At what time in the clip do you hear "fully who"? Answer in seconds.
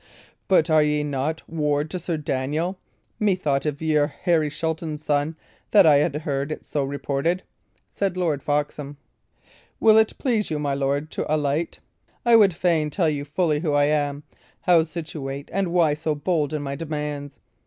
13.23-13.73